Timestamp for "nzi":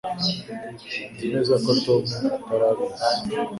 1.11-1.25